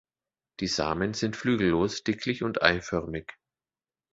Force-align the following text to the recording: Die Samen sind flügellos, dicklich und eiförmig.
Die 0.61 0.65
Samen 0.67 1.13
sind 1.13 1.35
flügellos, 1.37 2.03
dicklich 2.03 2.41
und 2.41 2.63
eiförmig. 2.63 3.35